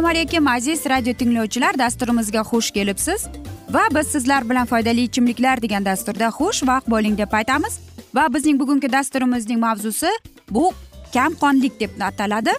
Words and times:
assalomu 0.00 0.08
alaykum 0.08 0.46
aziz 0.46 0.86
radio 0.86 1.12
tinglovchilar. 1.12 1.78
Dasturimizga 1.78 2.40
xush 2.40 2.70
kelibsiz. 2.70 3.26
Va 3.70 3.82
biz 3.94 4.06
sizlar 4.06 4.50
bilan 4.50 4.66
foydali 4.66 5.02
ichimliklar 5.02 5.62
degan 5.62 5.84
dasturda 5.84 6.28
xushvaqt 6.28 6.90
bo'ling 6.90 7.18
deb 7.18 7.32
aytamiz. 7.32 7.78
Va 8.14 8.34
bizning 8.34 8.60
bugungi 8.60 8.92
dasturimizning 8.92 9.60
mavzusi 9.60 10.10
bu 10.50 10.72
kamqonlik 11.14 11.80
deb 11.80 11.90
ataladi. 12.00 12.50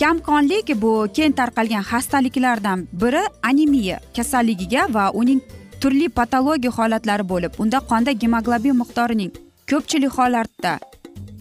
Kamqonlik 0.00 0.82
bu 0.82 1.08
keng 1.14 1.32
tarqalgan 1.36 1.82
xastaliklardan 1.82 2.88
biri 2.92 3.22
anemiya 3.42 4.00
kasalligiga 4.16 4.86
va 4.94 5.10
uning 5.10 5.40
turli 5.80 6.08
patologiya 6.08 6.72
holatlari 6.78 7.24
bo'lib 7.32 7.52
unda 7.62 7.78
qonda 7.90 8.12
gemoglobin 8.22 8.76
miqdorining 8.82 9.32
ko'pchilik 9.70 10.12
hollarda 10.18 10.72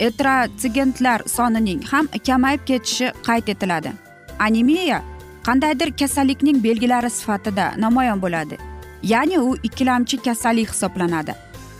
etrotsigentlar 0.07 1.19
sonining 1.35 1.81
ham 1.91 2.07
kamayib 2.27 2.61
ketishi 2.69 3.11
qayd 3.27 3.47
etiladi. 3.53 3.91
Anemiya 4.39 4.99
qandaydir 5.47 5.91
kasallikning 6.01 6.63
belgilari 6.63 7.09
sifatida 7.09 7.65
namoyon 7.85 8.21
bo'ladi 8.21 8.57
ya'ni 9.13 9.39
u 9.39 9.55
ikkilamchi 9.63 10.17
kasallik 10.27 10.69
hisoblanadi. 10.73 11.33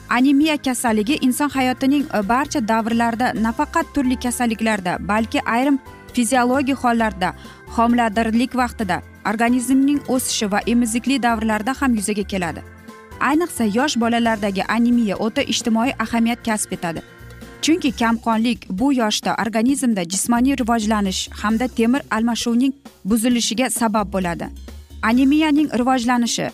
Anemiya 0.09 0.57
kasalligi 0.57 1.16
inson 1.28 1.50
hayotining 1.50 2.06
e, 2.17 2.29
barcha 2.29 2.67
davrlarida 2.67 3.33
nafaqat 3.45 3.85
turli 3.94 4.16
kasalliklarda 4.25 4.97
balki 5.12 5.39
ayrim 5.56 5.79
fiziologik 6.13 6.78
hollarda 6.83 7.33
homiladorlik 7.75 8.56
vaqtida 8.62 9.01
organizmning 9.25 10.00
o'sishi 10.07 10.52
va 10.52 10.59
emizikli 10.68 11.24
davrlarida 11.24 11.74
ham 11.81 11.96
yuzaga 11.96 12.24
keladi. 12.24 12.62
Ayniqsa 13.19 13.63
yosh 13.78 13.96
bolalardagi 14.03 14.63
anemiya 14.63 15.16
o'ta 15.16 15.41
ijtimoiy 15.41 15.91
ahamiyat 16.00 16.44
kasb 16.46 16.72
etadi. 16.78 17.02
Chunki 17.62 17.91
kamqonlik 17.91 18.66
bu 18.69 18.94
yoshda 18.94 19.35
organizmda 19.46 20.03
jismoniy 20.03 20.56
rivojlanish 20.62 21.30
hamda 21.41 21.68
temir 21.68 22.02
almashuvining 22.12 22.74
buzilishiga 23.06 23.69
sabab 23.69 24.13
bo'ladi. 24.13 24.47
Anemiyaning 25.02 25.69
rivojlanishi 25.80 26.50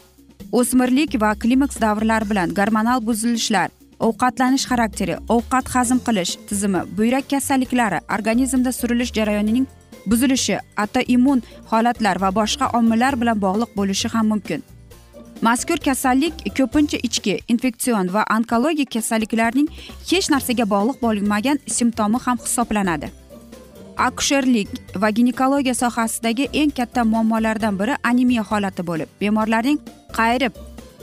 o'smirlik 0.52 1.22
va 1.22 1.36
klimaks 1.36 1.82
davrlari 1.82 2.30
bilan 2.30 2.54
gormonal 2.60 3.00
buzilishlar 3.08 3.70
ovqatlanish 4.00 4.66
xarakteri 4.70 5.16
ovqat 5.36 5.70
hazm 5.76 6.00
qilish 6.08 6.36
tizimi 6.50 6.82
buyrak 6.98 7.30
kasalliklari 7.30 8.00
organizmda 8.16 8.72
surilish 8.72 9.12
jarayonining 9.18 9.68
buzilishi 10.06 10.58
autoimmun 10.78 11.44
holatlar 11.72 12.22
va 12.22 12.30
boshqa 12.40 12.66
omillar 12.78 13.14
bilan 13.22 13.42
bog'liq 13.46 13.72
bo'lishi 13.78 14.08
ham 14.14 14.28
mumkin. 14.28 14.64
Mazkur 15.42 15.78
kasallik 15.78 16.34
ko'pincha 16.58 16.98
ichki 17.08 17.40
infeksion 17.48 18.14
va 18.14 18.24
onkologik 18.36 18.92
kasalliklarning 18.96 19.68
hech 20.12 20.30
narsaga 20.34 20.66
bog'liq 20.74 20.98
bo'lmagan 21.06 21.60
simptomi 21.68 22.20
ham 22.26 22.38
hisoblanadi. 22.46 23.10
Akusherlik 23.98 24.70
va 25.02 25.10
ginekologiya 25.18 25.74
sohasidagi 25.74 26.46
eng 26.62 26.72
katta 26.78 27.04
muammolardan 27.04 27.80
biri 27.80 27.96
anemiya 28.04 28.44
holati 28.50 28.88
bo'lib 28.90 29.10
bemorlarning 29.22 29.80
qayrib 30.18 30.54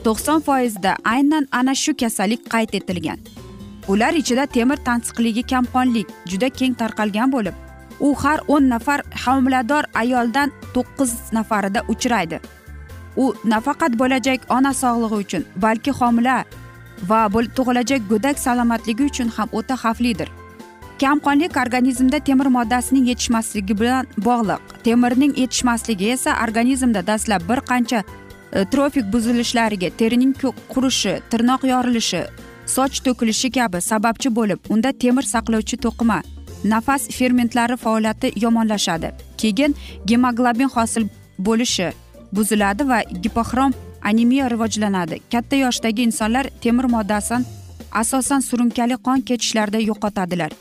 to'qson 0.05 0.41
foizida 0.47 0.97
aynan 1.15 1.49
ana 1.59 1.75
shu 1.75 1.97
kasallik 2.03 2.43
qayd 2.53 2.75
etilgan. 2.79 3.19
Ular 3.89 4.13
ichida 4.23 4.47
temir 4.47 4.79
tansiqligi 4.89 5.43
kamqonlik 5.53 6.09
juda 6.31 6.49
keng 6.59 6.75
tarqalgan 6.81 7.33
bo'lib 7.33 7.55
u 8.07 8.15
har 8.23 8.41
o'n 8.49 8.69
nafar 8.69 9.01
homilador 9.25 9.85
ayoldan 10.03 10.53
to'qqiz 10.75 11.13
nafarida 11.33 11.81
uchraydi. 11.93 12.41
U 13.17 13.25
nafaqat 13.45 13.93
bo'lajak 14.01 14.41
ona 14.57 14.73
sog'lig'i 14.83 15.19
uchun 15.25 15.43
balki 15.65 15.91
homila 16.01 16.37
va 17.11 17.21
tug'ilajak 17.57 18.09
go'dak 18.13 18.39
salomatligi 18.39 19.05
uchun 19.11 19.29
ham 19.37 19.49
o'ta 19.53 19.75
xavflidir. 19.83 20.29
Kamqonlik 21.03 21.57
organizmda 21.57 22.19
temir 22.29 22.49
moddasining 22.57 23.07
yetishmasligi 23.11 23.75
bilan 23.81 24.07
bog'liq. 24.29 24.61
Temirning 24.85 25.33
yetishmasligi 25.43 26.11
esa 26.17 26.31
organizmda 26.45 27.07
dastlab 27.07 27.43
bir 27.49 27.61
qancha 27.71 28.03
e, 28.53 28.65
trofik 28.65 29.13
buzilishlariga 29.13 29.91
terining 29.99 30.35
qurishi 30.73 31.15
tirnoq 31.31 31.63
yorilishi 31.73 32.23
soch 32.67 32.97
to'kilishi 33.05 33.51
kabi 33.59 33.79
sababchi 33.91 34.29
bo'lib 34.39 34.59
unda 34.75 34.93
temir 34.93 35.25
saqlovchi 35.35 35.77
to'qima 35.85 36.19
nafas 36.65 37.09
fermentlari 37.09 37.77
faoliyati 37.77 38.33
yomonlashadi. 38.37 39.13
Keyin 39.37 39.75
gemoglobin 40.07 40.69
hosil 40.69 41.09
bo'lishi 41.39 41.93
buziladi 42.33 42.89
va 42.89 43.03
gipoxrom 43.23 43.73
anemiya 44.03 44.51
rivojlanadi. 44.51 45.21
Katta 45.33 45.57
yoshdagi 45.57 46.03
insonlar 46.03 46.47
temir 46.63 46.85
moddasini 46.85 47.45
asosan 47.93 48.41
surunkali 48.41 48.97
qon 48.97 49.21
ketishlarda 49.21 49.79
yo'qotadilar. 49.79 50.53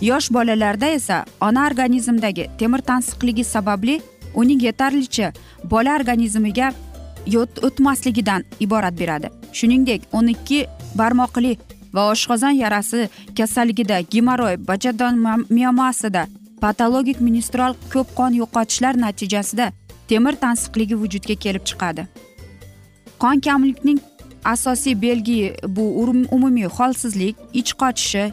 Yosh 0.00 0.30
bolalarda 0.30 0.86
esa 0.86 1.24
ona 1.40 1.66
organizmidagi 1.66 2.50
temir 2.58 2.78
tansiqligi 2.78 3.44
sababli 3.44 4.00
uning 4.34 4.62
yetarlicha 4.62 5.32
bola 5.64 5.96
organizmiga 5.96 6.72
o'tmasligidan 7.62 8.44
iborat 8.60 8.98
beradi. 9.00 9.30
Shuningdek 9.52 10.02
o'n 10.12 10.26
ikki 10.26 10.66
barmoqli 10.94 11.56
va 11.96 12.10
oshqozon 12.12 12.54
yarasi 12.62 13.08
kasalligida 13.38 14.00
gemoroy 14.14 14.56
bajadon 14.68 15.14
miomasida 15.50 16.26
patologik 16.60 17.20
menstrual 17.20 17.74
ko'p 17.92 18.08
qon 18.18 18.32
yo'qotishlar 18.40 18.94
natijasida 19.06 19.66
temir 20.08 20.34
tansiqligi 20.44 20.96
vujudga 21.02 21.34
kelib 21.44 21.64
chiqadi. 21.68 22.06
Qon 23.22 23.40
kamlikning 23.46 24.00
asosiy 24.44 24.94
belgi 25.02 25.54
bu 25.76 25.84
umumiy 26.36 26.68
holsizlik 26.76 27.36
ich 27.52 27.72
qochishi 27.80 28.24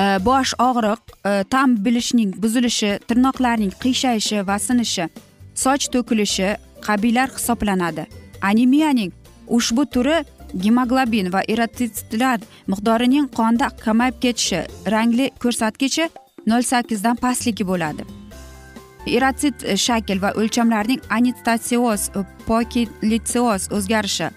e, 0.00 0.02
bosh 0.28 0.52
og'riq 0.68 1.00
e, 1.30 1.44
ta'm 1.52 1.76
bilishning 1.84 2.30
buzilishi 2.42 2.90
tirnoqlarning 3.08 3.72
qiyshayishi 3.82 4.46
va 4.48 4.56
sinishi 4.66 5.08
soch 5.54 5.84
to'kilishi 5.92 6.56
qabilar 6.86 7.28
hisoblanadi. 7.36 8.06
Anemiyaning 8.50 9.12
ushbu 9.56 9.86
turi 9.94 10.18
gemoglobin 10.54 11.32
va 11.32 11.42
eritritlar 11.48 12.40
miqdorining 12.66 13.28
qonda 13.38 13.70
kamayib 13.84 14.20
ketishi 14.20 14.62
rangli 14.94 15.30
ko'rsatkichi 15.42 16.08
nol 16.46 16.62
sakkizdan 16.62 17.16
pastligi 17.16 17.66
bo'ladi. 17.66 18.06
Eratsit 19.16 19.64
shakl 19.86 20.22
va 20.22 20.30
o'lchamlarning 20.40 21.00
anitsioz 21.16 22.10
pokilitsioz 22.46 23.68
o'zgarishi 23.76 24.28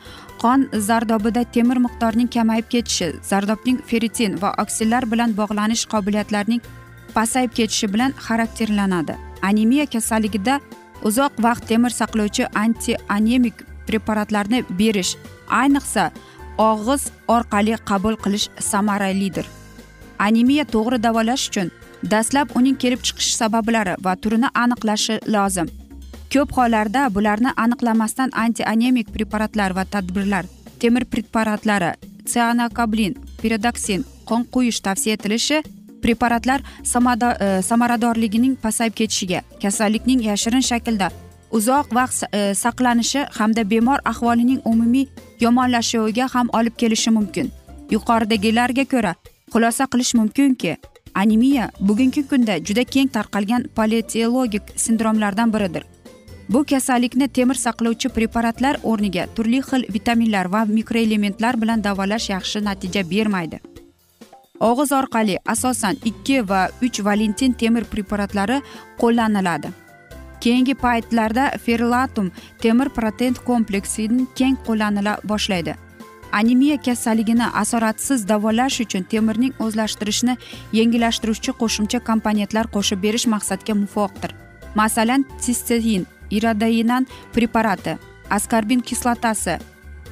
qon 0.44 0.68
zardobida 0.88 1.44
temir 1.56 1.78
miqdorining 1.86 2.30
kamayib 2.36 2.68
ketishi 2.74 3.10
zardobning 3.32 3.82
feritin 3.90 4.38
va 4.42 4.54
oksillar 4.64 5.12
bilan 5.12 5.36
bog'lanish 5.40 5.84
qobiliyatlarining 5.94 6.62
pasayib 7.16 7.52
ketishi 7.58 7.94
bilan 7.94 8.12
xarakterlanadi. 8.28 9.18
Anemiya 9.42 9.86
kasalligida 9.86 10.60
uzoq 11.04 11.34
vaqt 11.46 11.68
temir 11.68 11.90
saqlovchi 11.90 12.48
anti 12.64 12.96
anemik 13.10 13.54
preparatlarni 13.88 14.64
berish 14.80 15.16
ayniqsa 15.60 16.12
og'iz 16.58 17.04
orqali 17.36 17.76
qabul 17.90 18.16
qilish 18.24 18.48
samaralidir. 18.70 19.46
Anemiya 20.20 20.66
to'g'ri 20.74 21.04
davolash 21.04 21.50
uchun 21.50 21.72
dastlab 22.12 22.56
uning 22.60 22.78
kelib 22.84 23.02
chiqish 23.08 23.34
sabablari 23.42 23.94
va 24.06 24.16
turini 24.16 24.50
aniqlashi 24.64 25.16
lozim. 25.36 25.68
Ko'p 26.34 26.50
hollarda 26.58 27.02
bularni 27.16 27.52
aniqlamasdan 27.64 28.30
anti 28.44 28.64
anemik 28.74 29.08
preparatlar 29.14 29.76
va 29.78 29.84
tadbirlar 29.94 30.46
temir 30.82 31.06
preparatlari 31.06 31.92
sianokablin 32.26 33.14
piridoksin 33.42 34.06
qon 34.30 34.46
quyish 34.54 34.80
tavsiya 34.86 35.16
etilishi 35.18 35.62
preparatlar 36.04 36.62
e, 36.62 37.62
samaradorligining 37.70 38.56
pasayib 38.64 38.94
ketishiga 38.94 39.42
kasallikning 39.62 40.24
yashirin 40.30 40.66
shaklda 40.70 41.12
uzoq 41.58 41.94
vaqt 41.98 42.24
e, 42.32 42.54
saqlanishi 42.64 43.26
hamda 43.38 43.64
bemor 43.70 44.00
ahvolining 44.06 44.62
umumiy 44.66 45.08
yomonlashuviga 45.40 46.28
ham 46.34 46.50
olib 46.54 46.76
kelishi 46.78 47.12
mumkin. 47.18 47.52
Yuqoridagilarga 47.92 48.86
ko'ra 48.94 49.14
xulosa 49.54 49.88
qilish 49.92 50.14
mumkinki 50.20 50.78
anemiya 51.14 51.72
bugungi 51.80 52.24
kunda 52.28 52.60
juda 52.60 52.84
keng 52.84 53.10
tarqalgan 53.16 53.68
politologik 53.76 54.64
sindromlardan 54.76 55.54
biridir. 55.54 55.84
Bu 56.50 56.64
kasallikni 56.64 57.28
temir 57.28 57.56
saqlovchi 57.56 58.10
preparatlar 58.10 58.80
o'rniga 58.84 59.28
turli 59.36 59.62
xil 59.68 59.86
vitaminlar 59.94 60.52
va 60.54 60.66
mikroelementlar 60.66 61.62
bilan 61.62 61.84
davolash 61.84 62.30
yaxshi 62.30 62.64
natija 62.64 63.04
bermaydi. 63.12 63.60
Og'iz 64.60 64.92
orqali 64.92 65.38
asosan 65.54 65.96
ikki 66.06 66.42
va 66.50 66.70
uch 66.86 67.00
valentin 67.06 67.54
temir 67.54 67.84
preparatlari 67.94 68.60
qo'llaniladi. 69.02 69.72
Keyingi 70.44 70.76
paytlarda 70.84 71.46
ferlatum 71.66 72.32
temir 72.62 72.90
protein 72.90 73.34
kompleksi 73.34 74.10
keng 74.36 74.58
qo'llanila 74.68 75.18
boshlaydi. 75.24 75.76
Anemiya 76.32 76.78
kasalligini 76.78 77.48
asoratsiz 77.62 78.28
davolash 78.28 78.82
uchun 78.84 79.04
temirning 79.12 79.54
o'zlashtirishni 79.60 80.38
yengillashtiruvchi 80.78 81.52
qo'shimcha 81.62 82.00
komponentlar 82.10 82.66
qo'shib 82.76 83.04
berish 83.06 83.28
maqsadga 83.34 83.74
muvofiqdir. 83.84 84.32
Masalan 84.76 85.26
sistein 85.40 86.08
irodainan 86.38 87.08
preparati 87.34 87.98
askarbin 88.30 88.80
kislotasi 88.80 89.58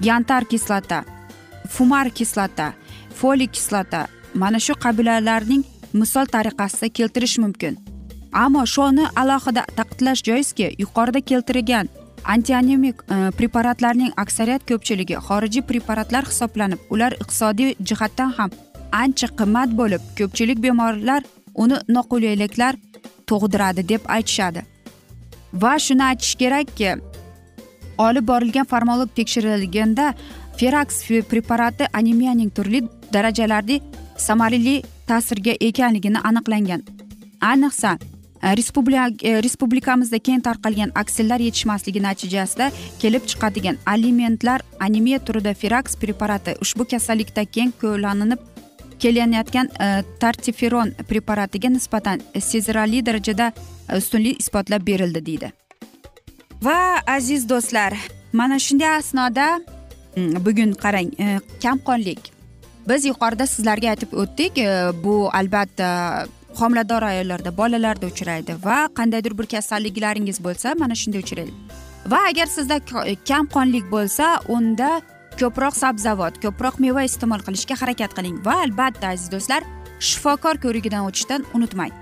yantar 0.02 0.44
kislota 0.52 1.04
fumar 1.70 2.10
kislota 2.10 2.74
folik 3.16 3.52
kislota. 3.52 4.08
Mana 4.34 4.60
shu 4.60 4.74
qabilalarning 4.74 5.64
misol 5.94 6.26
tariqasida 6.26 6.90
keltirish 6.90 7.38
mumkin. 7.40 7.80
Ammo 8.34 8.66
shuni 8.66 9.06
alohida 9.16 9.66
ta'kidlash 9.78 10.24
joizki 10.24 10.76
yuqorida 10.80 11.22
keltirilgan 11.22 11.90
antianemik 12.24 12.96
e, 13.12 13.32
preparatlarning 13.38 14.12
aksariyat 14.24 14.64
ko'pchiligi 14.70 15.16
xorijiy 15.28 15.62
preparatlar 15.72 16.26
hisoblanib 16.32 16.80
ular 16.90 17.12
iqtisodiy 17.22 17.76
jihatdan 17.92 18.32
ham 18.38 18.50
ancha 18.92 19.28
qimmat 19.40 19.78
bo'lib 19.80 20.02
ko'pchilik 20.18 20.64
bemorlar 20.64 21.24
uni 21.56 21.78
noqulayliklar 21.96 22.76
tug'diradi 23.28 23.88
deb 23.90 24.02
aytishadi. 24.16 24.62
Va 25.54 25.74
shuni 25.86 26.04
aytish 26.04 26.36
kerakki 26.42 26.92
olib 27.98 28.28
borilgan 28.28 28.66
farmolog 28.66 29.10
tekshirilganda 29.16 30.14
feraks 30.60 31.04
preparati 31.32 31.86
anemiyaning 31.94 32.50
turli 32.50 32.84
darajalarda 33.14 33.80
samarali 34.18 34.84
ta'sirga 35.08 35.54
ekanligini 35.70 36.20
aniqlangan. 36.30 36.82
Ayniqsa 37.42 37.98
respublika 38.42 39.08
respublikamizda 39.46 40.20
keng 40.20 40.42
tarqalgan 40.42 40.92
aksillar 40.96 41.40
yetishmasligi 41.40 42.02
natijasida 42.04 42.72
kelib 43.02 43.28
chiqadigan 43.32 43.78
alimentlar 43.86 44.62
anemiya 44.80 45.20
turida 45.20 45.54
feraks 45.54 45.96
preparati 45.96 46.56
ushbu 46.62 46.88
kasallikda 46.94 47.46
keng 47.46 47.74
qo'llanilib 47.82 48.40
kelinayotgan 49.00 49.70
tartiferon 50.20 50.94
э, 51.00 51.04
preparatiga 51.04 51.70
nisbatan 51.70 52.22
sezilarli 52.40 53.06
darajada 53.06 53.52
э, 53.88 53.98
ustunlik 53.98 54.40
isbotlab 54.40 54.86
berildi 54.88 55.26
deydi. 55.26 55.52
Va 56.62 57.00
aziz 57.08 57.48
do'stlar 57.50 57.96
mana 58.34 58.60
shunday 58.60 58.98
asnoda 58.98 59.48
bugun 60.46 60.76
qarang 60.84 61.14
э, 61.20 61.40
kamqonlik. 61.64 62.32
Biz 62.90 63.06
yuqorida 63.12 63.48
sizlarga 63.48 63.94
aytib 63.94 64.14
o'tdik 64.14 64.60
bu 65.04 65.30
albatta 65.34 65.90
homilador 66.60 67.04
ayollarda 67.12 67.58
bolalarda 67.58 68.06
uchraydi 68.14 68.56
va 68.66 68.78
qandaydir 68.98 69.38
bir 69.40 69.48
kasalliklaringiz 69.54 70.44
bo'lsa 70.46 70.76
mana 70.82 70.96
shunday 71.02 71.22
uchraydi. 71.26 71.54
Va 72.12 72.20
agar 72.30 72.48
sizda 72.58 72.78
kamqonlik 73.32 73.86
bo'lsa 73.92 74.26
unda 74.56 74.90
ko'proq 75.42 75.76
sabzavot 75.84 76.42
ko'proq 76.44 76.80
meva 76.86 77.04
iste'mol 77.10 77.42
qilishga 77.48 77.76
harakat 77.82 78.12
qiling 78.18 78.38
va 78.48 78.56
albatta 78.66 79.08
aziz 79.14 79.32
do'stlar 79.34 79.62
shifokor 80.10 80.56
ko'rigidan 80.66 81.04
o'tishdan 81.10 81.46
unutmang. 81.56 81.94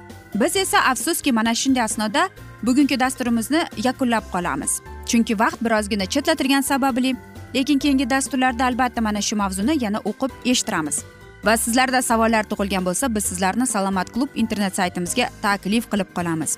Biz 0.42 0.56
esa 0.63 0.80
afsuski 0.92 1.31
mana 1.31 1.54
shunday 1.62 1.83
asnoda 1.83 2.30
bugungi 2.63 3.00
dasturimizni 3.00 3.62
yakunlab 3.88 4.25
qolamiz. 4.33 4.71
Chunki 5.09 5.39
vaqt 5.39 5.59
birozgina 5.65 6.06
chetlatilgani 6.06 6.63
sababli 6.63 7.15
lekin 7.56 7.80
keyingi 7.80 8.09
dasturlarda 8.09 8.65
albatta 8.65 9.01
mana 9.01 9.21
shu 9.21 9.36
mavzuni 9.36 9.83
yana 9.83 10.00
o'qib 10.09 10.31
eshittiramiz. 10.45 10.98
Va 11.45 11.57
sizlarda 11.57 12.01
savollar 12.01 12.43
tug'ilgan 12.51 12.85
bo'lsa 12.85 13.15
biz 13.15 13.23
sizlarni 13.31 13.67
salomat 13.67 14.13
klub 14.13 14.29
internet 14.35 14.75
saytimizga 14.75 15.29
taklif 15.41 15.89
qilib 15.91 16.13
qolamiz. 16.17 16.57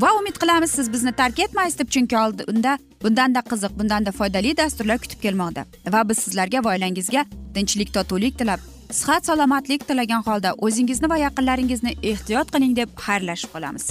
Va 0.00 0.12
umid 0.20 0.36
qilamiz 0.42 0.70
siz 0.70 0.92
bizni 0.92 1.12
tark 1.12 1.38
etmaysiz 1.38 1.78
deb 1.78 1.88
chunki 1.94 2.18
oldinda 2.18 2.78
bundanda 3.02 3.40
qiziq 3.50 3.78
bundanda 3.78 4.12
foydali 4.12 4.56
dasturlar 4.56 4.98
kutib 5.04 5.22
kelmoqda. 5.22 5.64
Va 5.94 6.08
biz 6.08 6.18
sizlarga 6.18 6.64
va 6.64 6.74
oilangizga 6.74 7.24
tinchlik 7.54 7.94
totuvlik 7.94 8.38
tilab 8.38 8.60
sihat 8.90 9.26
salomatlik 9.26 9.88
tilagan 9.88 10.22
holda 10.28 10.54
o'zingizni 10.68 11.10
va 11.10 11.18
yaqinlaringizni 11.26 11.96
ehtiyot 12.12 12.54
qiling 12.54 12.76
deb 12.76 12.94
xayrlashib 13.06 13.52
qolamiz. 13.56 13.90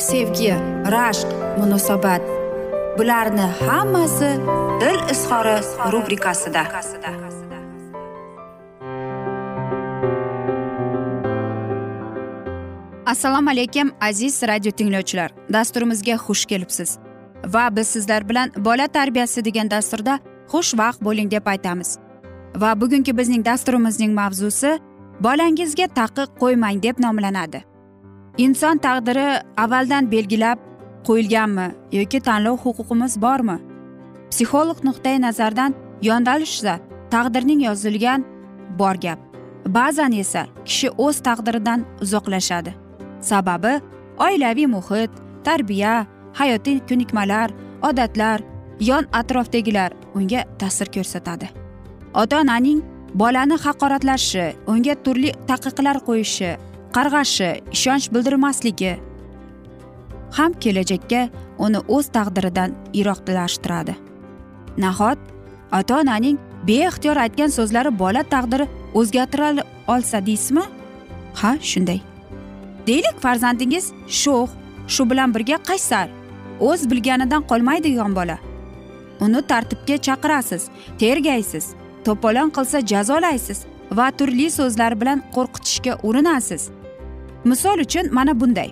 sevgi 0.00 0.54
rashq 0.94 1.28
munosabat. 1.58 2.22
Bularni 2.98 3.46
hammasi 3.66 4.30
dil 4.80 5.00
izhori 5.12 5.56
rubrikasida. 5.92 6.62
Assalomu 13.06 13.50
alaykum 13.50 13.92
aziz 14.00 14.42
radio 14.42 14.70
tinglovchilar. 14.70 15.30
Dasturimizga 15.52 16.14
xush 16.14 16.44
kelibsiz. 16.46 16.98
Va 17.46 17.76
biz 17.76 17.88
sizlar 17.88 18.28
bilan 18.28 18.52
bola 18.56 18.86
tarbiyasi 18.86 19.44
degan 19.44 19.70
dasturda 19.70 20.18
xushvaqt 20.52 21.04
bo'ling 21.04 21.30
deb 21.30 21.46
aytamiz. 21.46 21.98
Va 22.56 22.80
bugungi 22.80 23.16
bizning 23.18 23.44
dasturimizning 23.44 24.14
mavzusi 24.14 24.78
bolangizga 25.20 25.86
taqiq 25.86 26.28
qo'ymang 26.40 26.82
deb 26.82 26.96
nomlanadi. 26.98 27.69
Inson 28.44 28.78
taqdiri 28.86 29.28
avvaldan 29.62 30.04
belgilab 30.12 30.58
qo'yilganmi 31.06 31.66
yoki 31.98 32.20
tanlov 32.28 32.56
huquqimiz 32.64 33.14
bormi? 33.24 33.56
Psixolog 34.30 34.78
nuqtai 34.88 35.16
nazardan 35.26 35.74
yondalishsa 36.08 36.74
taqdirning 37.14 37.60
yozilgan 37.68 38.24
bor 38.78 38.96
gap. 39.04 39.18
Ba'zan 39.76 40.12
esa 40.22 40.42
kishi 40.68 40.88
o'z 41.04 41.16
taqdiridan 41.26 41.80
uzoqlashadi. 42.04 42.72
Sababi 43.30 43.74
oilaviy 44.26 44.68
muhit 44.76 45.12
tarbiya 45.46 45.94
hayotiy 46.40 46.78
ko'nikmalar 46.88 47.48
odatlar 47.88 48.38
yon 48.90 49.04
atrofdagilar 49.20 49.90
unga 50.14 50.40
ta'sir 50.60 50.88
ko'rsatadi. 50.94 51.46
Ota 52.22 52.40
onaning 52.42 52.80
bolani 53.20 53.56
haqoratlashi 53.64 54.46
unga 54.72 54.94
turli 55.04 55.30
taqiqlar 55.50 55.96
qo'yishi 56.08 56.50
qarg'ashi 56.96 57.50
ishonch 57.76 58.06
bildirmasligi. 58.14 58.92
Ham 60.36 60.52
kelajakka 60.62 61.22
uni 61.64 61.80
o'z 61.96 62.06
taqdiridan 62.16 62.70
yiroqlashtiradi 62.98 63.94
nahot 64.78 65.18
ota 65.78 66.00
onaning 66.00 66.38
beixtiyor 66.66 67.16
aytgan 67.16 67.50
so'zlari 67.56 67.98
bola 67.98 68.22
taqdiri 68.22 68.66
o'zgartira 68.94 69.64
olsa 69.88 70.26
deysizmi? 70.26 70.64
Ha 71.34 71.52
shunday. 71.70 72.00
Deylik 72.86 73.16
farzandingiz 73.24 73.92
sho'x 74.08 74.50
shu 74.88 75.10
bilan 75.10 75.34
birga 75.34 75.58
qaysar 75.70 76.08
o'z 76.60 76.90
bilganidan 76.90 77.42
qolmaydigan 77.50 78.14
bola. 78.16 78.38
Uni 79.20 79.42
tartibga 79.42 79.96
chaqirasiz 80.06 80.62
tergaysiz 81.00 81.64
to'polon 82.04 82.50
qilsa 82.56 82.78
jazolaysiz 82.92 83.58
va 83.98 84.06
turli 84.18 84.50
so'zlar 84.58 85.00
bilan 85.00 85.18
qo'rqitishga 85.34 85.92
urinasiz. 86.02 86.62
Misol 87.44 87.78
uchun 87.78 88.14
mana 88.14 88.40
bunday. 88.40 88.70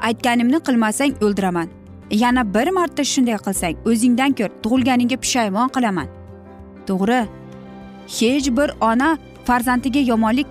Aytganimni 0.00 0.58
qilmasang 0.66 1.12
o'ldiraman. 1.24 1.68
Yana 2.10 2.54
bir 2.54 2.68
marta 2.70 3.04
shunday 3.04 3.38
qilsang 3.46 3.74
o'zingdan 3.90 4.32
ko'r 4.38 4.50
tug'ilganingga 4.62 5.16
pushaymon 5.22 5.68
qilaman. 5.76 6.08
To'g'ri. 6.86 7.20
Hech 8.18 8.48
bir 8.56 8.70
ona 8.80 9.18
farzandiga 9.44 10.00
yomonlik 10.00 10.46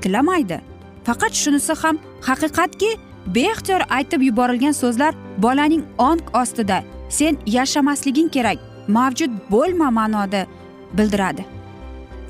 tilamaydi. 0.00 0.60
Faqat 1.04 1.32
shunisi 1.42 1.74
ham 1.82 1.98
haqiqatki 2.28 2.90
beixtiyor 3.34 3.82
aytib 3.96 4.22
yuborilgan 4.28 4.72
so'zlar 4.82 5.12
bolaning 5.38 5.82
ong 5.98 6.20
ostida 6.42 6.78
sen 7.08 7.38
yashamasliging 7.46 8.28
kerak 8.28 8.58
mavjud 8.88 9.30
bo'lma 9.50 9.90
ma'noda 9.90 10.46
bildiradi. 10.92 11.44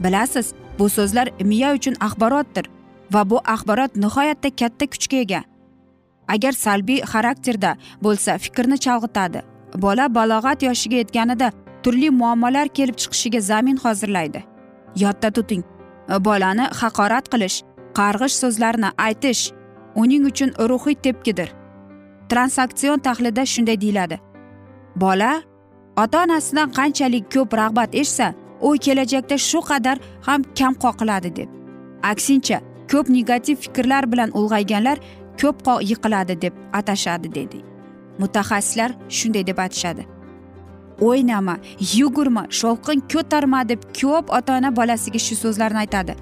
Bilasiz 0.05 0.53
bu 0.79 0.89
so'zlar 0.89 1.29
miya 1.41 1.75
uchun 1.75 1.95
axborotdir. 2.01 2.65
Va 3.13 3.31
bu 3.31 3.39
axborot 3.55 3.97
nihoyatda 3.97 4.51
katta 4.61 4.87
kuchga 4.93 5.17
ega. 5.25 5.43
Agar 6.29 6.53
salbiy 6.53 7.01
xarakterda 7.13 7.77
bo'lsa 8.05 8.39
fikrni 8.39 8.77
chalg'itadi. 8.85 9.41
Bola 9.85 10.15
balog'at 10.15 10.63
yoshiga 10.69 10.97
yetganida 11.03 11.49
turli 11.83 12.11
muammolar 12.11 12.69
kelib 12.69 12.97
chiqishiga 13.03 13.41
zamin 13.41 13.77
hozirlaydi. 13.85 14.45
Yodda 15.03 15.31
tuting. 15.31 15.65
Bolani 16.27 16.67
haqorat 16.81 17.27
qilish 17.33 17.57
qarg'ish 17.99 18.37
so'zlarni 18.43 18.91
aytish 19.07 19.43
uning 20.03 20.25
uchun 20.31 20.51
ruhiy 20.71 20.97
tepkidir. 21.05 21.49
Transaksion 22.31 22.99
tahlilda 23.07 23.45
shunday 23.53 23.81
deyiladi. 23.81 24.17
Bola 24.97 25.33
ota 26.03 26.23
onasidan 26.25 26.69
qanchalik 26.79 27.25
ko'p 27.35 27.51
rag'bat 27.61 27.95
eshitsa 28.01 28.27
u 28.61 28.69
kelajakda 28.85 29.37
shu 29.49 29.61
qadar 29.71 29.97
ham 30.27 30.41
kam 30.59 30.75
qoqiladi 30.85 31.31
deb. 31.37 31.49
Aksincha 32.11 32.59
ko'p 32.91 33.09
negativ 33.17 33.57
fikrlar 33.65 34.13
bilan 34.13 34.31
ulg'ayganlar 34.39 34.99
ko'p 35.41 35.67
yiqiladi 35.91 36.41
deb 36.45 36.55
atashadi 36.73 37.35
dedi. 37.35 37.59
Mutaxassislar 38.19 38.91
shunday 39.09 39.47
deb 39.47 39.59
aytishadi 39.65 40.19
o'ynama 41.01 41.57
yugurma 41.97 42.45
shovqin 42.61 43.03
ko'tarma 43.13 43.69
deb 43.69 43.83
ko'p 44.01 44.31
ota 44.39 44.57
ona 44.59 44.77
bolasiga 44.77 45.19
shu 45.19 45.37
so'zlarni 45.43 45.79
aytadi. 45.85 46.15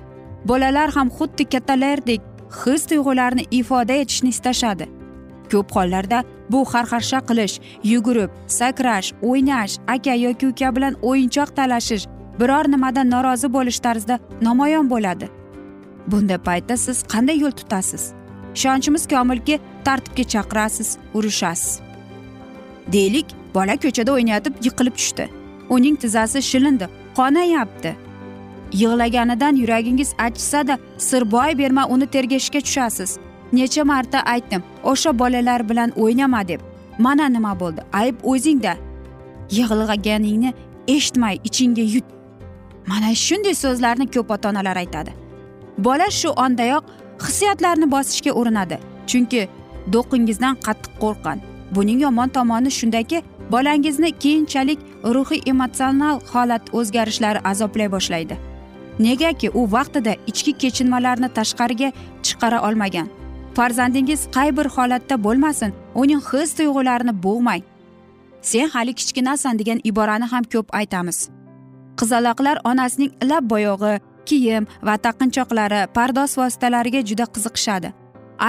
Bolalar 0.49 0.91
ham 0.97 1.09
xuddi 1.19 1.45
kattalardek 1.53 2.21
his 2.61 2.87
tuyg'ularini 2.91 3.45
ifoda 3.51 3.95
etishni 4.03 4.29
istashadi. 4.29 4.87
Ko'p 5.53 5.73
hollarda 5.77 6.25
bu 6.51 6.63
xarxarsha 6.73 7.21
qilish 7.29 7.57
yugurib 7.93 8.31
sakrash 8.59 9.09
o'ynash 9.23 9.79
aka 9.95 10.15
yoki 10.27 10.47
uka 10.53 10.77
bilan 10.77 10.95
o'yinchoq 11.09 11.51
talashish 11.59 12.05
biror 12.41 12.71
nimadan 12.75 13.11
norozi 13.15 13.49
bo'lish 13.57 13.81
tarzida 13.87 14.19
namoyon 14.41 14.91
bo'ladi. 14.91 15.27
Bunday 16.07 16.39
paytda 16.39 16.77
siz 16.77 17.03
qanday 17.03 17.39
yo'l 17.45 17.51
tutasiz? 17.51 18.13
Ishonchimiz 18.55 19.09
komilki 19.09 19.61
tartibga 19.85 20.25
chaqirasiz 20.35 20.99
urishasiz 21.15 21.87
deylik 22.93 23.27
bola 23.55 23.77
ko'chada 23.77 24.13
o'ynayotib 24.13 24.55
yiqilib 24.65 24.95
tushdi. 25.01 25.29
Uning 25.69 25.97
tizzasi 26.03 26.43
shilindi 26.43 26.87
qonayapti. 27.19 27.97
Yig'laganidan 28.73 29.57
yuragingiz 29.63 30.15
achisada 30.19 30.79
sir 30.99 31.31
boy 31.31 31.59
berma 31.59 31.87
uni 31.89 32.07
tergashga 32.07 32.61
tushasiz. 32.61 33.19
Necha 33.53 33.85
marta 33.85 34.19
aytdim 34.21 34.63
o'sha 34.85 35.19
bolalar 35.19 35.69
bilan 35.69 35.91
o'ynama 35.97 36.49
deb. 36.49 36.61
Mana 36.99 37.27
nima 37.29 37.61
bo'ldi 37.61 37.81
ayb 37.93 38.17
o'zingda. 38.23 38.75
Yig'laganingni 39.51 40.55
eshitmay 40.89 41.37
ichingga 41.45 41.83
yut. 41.95 42.05
Mana 42.87 43.15
shunday 43.15 43.55
so'zlarni 43.55 44.07
ko'p 44.15 44.31
ota 44.31 44.49
onalar 44.49 44.77
aytadi. 44.77 45.11
Bola 45.79 46.11
shu 46.11 46.31
ondayoq 46.31 46.85
hissiyotlarni 47.25 47.91
bosishga 47.91 48.33
urinadi. 48.33 48.79
Chunki 49.07 49.49
do'qingizdan 49.93 50.55
qattiq 50.67 50.93
qo'rqqan. 51.03 51.39
Buning 51.75 52.01
yomon 52.01 52.29
tomoni 52.29 52.71
shundaki 52.71 53.23
bolangizni 53.51 54.11
keyinchalik 54.23 54.79
ruhiy 55.15 55.41
emotsional 55.47 56.21
holat 56.33 56.65
o'zgarishlari 56.79 57.41
azoblay 57.51 57.89
boshlaydi. 57.93 58.37
Negaki 58.99 59.51
u 59.51 59.63
vaqtida 59.73 60.13
ichki 60.27 60.53
kechinmalarni 60.63 61.29
tashqariga 61.39 61.93
chiqara 62.23 62.59
olmagan. 62.69 63.09
Farzandingiz 63.57 64.21
qay 64.37 64.57
bir 64.57 64.67
holatda 64.77 65.25
bo'lmasin 65.25 65.73
uning 65.95 66.23
his 66.31 66.51
tuyg'ularini 66.59 67.15
bo'g'mang. 67.27 67.63
Sen 68.43 68.69
hali 68.75 68.93
kichkinasan 68.95 69.59
degan 69.59 69.81
iborani 69.85 70.27
ham 70.33 70.45
ko'p 70.53 70.69
aytamiz. 70.81 71.19
Qizaloqlar 71.99 72.57
onasining 72.71 73.13
lab 73.31 73.45
bo'yog'i 73.53 73.95
kiyim 74.31 74.67
va 74.83 74.95
taqinchoqlari 75.07 75.81
pardoz 75.97 76.39
vositalariga 76.39 77.01
juda 77.09 77.27
qiziqishadi. 77.35 77.93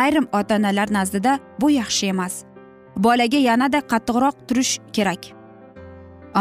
Ayrim 0.01 0.27
ota 0.39 0.55
onalar 0.59 0.91
nazdida 0.97 1.39
bu 1.61 1.71
yaxshi 1.71 2.05
emas. 2.13 2.43
Bolaga 3.05 3.39
yanada 3.49 3.79
qattiqroq 3.91 4.35
turish 4.47 4.73
kerak. 4.95 5.23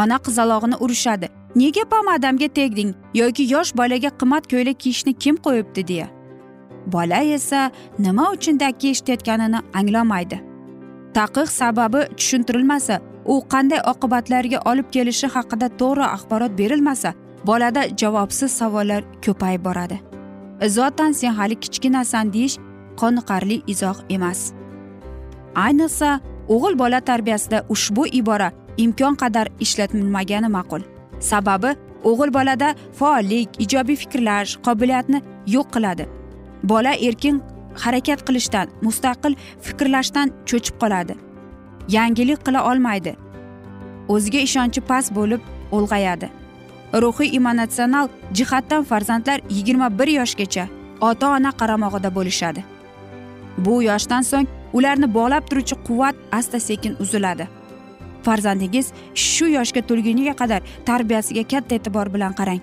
Ona 0.01 0.17
qizalog'ini 0.25 0.77
urishadi. 0.83 1.27
Nega 1.55 1.83
pomadamga 1.91 2.47
tegding 2.57 2.91
yoki 3.13 3.43
yosh 3.53 3.71
bolaga 3.79 4.09
qimmat 4.19 4.43
ko'ylak 4.51 4.79
kiyishni 4.83 5.13
kim 5.23 5.35
qo'yibdi 5.45 5.87
deya. 5.91 6.07
Bola 6.93 7.19
esa 7.37 7.71
nima 7.99 8.25
uchun 8.35 8.59
dakki 8.59 8.89
eshitayotganini 8.93 9.59
anglamaydi. 9.79 10.37
Taqiq 11.17 11.49
sababi 11.59 12.01
tushuntirilmasa 12.17 12.99
u 13.25 13.35
qanday 13.53 13.81
oqibatlarga 13.91 14.59
olib 14.71 14.91
kelishi 14.95 15.27
haqida 15.35 15.67
to'g'ri 15.79 16.05
axborot 16.15 16.53
berilmasa 16.59 17.13
bolada 17.45 17.83
javobsiz 17.97 18.51
savollar 18.51 19.03
ko'payib 19.25 19.65
boradi. 19.65 19.99
Zotan 20.67 21.11
sen 21.11 21.33
hali 21.33 21.55
kichkinasan 21.55 22.33
deyish 22.33 22.57
qoniqarli 22.97 23.61
izoh 23.67 23.97
emas. 24.09 24.53
Ayniqsa 25.55 26.19
o'g'il 26.49 26.79
bola 26.79 26.99
tarbiyasida 26.99 27.65
ushbu 27.69 28.07
ibora 28.19 28.51
imkon 28.77 29.15
qadar 29.15 29.47
ishlatilmagani 29.59 30.49
ma'qul. 30.57 30.81
Sababi 31.19 31.75
o'g'il 32.03 32.33
bolada 32.33 32.75
faollik 32.99 33.49
ijobiy 33.65 33.95
fikrlash 34.03 34.57
qobiliyatni 34.65 35.21
yo'q 35.55 35.67
qiladi. 35.75 36.05
Bola 36.63 36.93
erkin 37.07 37.41
harakat 37.83 38.19
qilishdan 38.27 38.67
mustaqil 38.81 39.33
fikrlashdan 39.65 40.27
cho'chib 40.49 40.75
qoladi. 40.81 41.13
Yangilik 41.95 42.39
qila 42.45 42.61
olmaydi. 42.71 43.15
O'ziga 44.13 44.39
ishonchi 44.47 44.81
past 44.89 45.09
bo'lib 45.17 45.41
ulg'ayadi. 45.71 46.29
Ruhiy 46.93 47.35
emotsional 47.35 48.07
jihatdan 48.33 48.83
farzandlar 48.83 49.41
yigirma 49.49 49.99
bir 49.99 50.07
yoshgacha 50.07 50.67
ota 51.01 51.29
ona 51.29 51.51
qaramog'ida 51.51 52.15
bo'lishadi. 52.15 52.63
Bu 53.57 53.83
yoshdan 53.83 54.21
so'ng 54.21 54.47
ularni 54.73 55.07
bog'lab 55.13 55.43
turuvchi 55.49 55.75
quvvat 55.87 56.15
asta 56.31 56.59
sekin 56.59 56.95
uziladi. 56.99 57.47
Farzandingiz 58.23 58.91
shu 59.15 59.45
yoshga 59.57 59.81
to'lguniga 59.89 60.33
qadar 60.41 60.61
tarbiyasiga 60.85 61.43
katta 61.51 61.75
e'tibor 61.75 62.13
bilan 62.13 62.33
qarang. 62.39 62.61